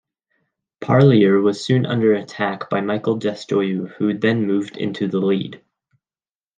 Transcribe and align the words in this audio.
Parlier 0.83 1.39
was 1.43 1.63
soon 1.63 1.85
under 1.85 2.11
attack 2.13 2.71
by 2.71 2.81
Michel 2.81 3.19
Desjoyeaux, 3.19 3.85
who 3.97 4.17
then 4.17 4.47
moved 4.47 4.75
into 4.75 5.07
the 5.07 5.19
lead. 5.19 5.63